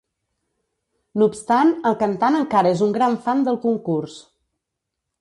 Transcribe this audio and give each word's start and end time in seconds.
No 1.19 1.27
obstant, 1.33 1.75
el 1.91 1.99
cantant 2.01 2.39
encara 2.41 2.75
és 2.79 2.85
un 2.89 2.99
gran 2.99 3.21
fan 3.29 3.47
del 3.51 3.63
concurs. 3.71 4.21